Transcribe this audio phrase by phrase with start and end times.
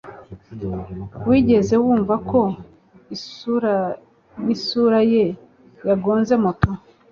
[1.27, 2.39] Wigeze wumva ko
[3.15, 5.25] isuraisura ye
[5.89, 6.71] yagonze moto